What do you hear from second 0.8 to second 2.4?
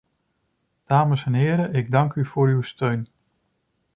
Dames en heren, ik dank u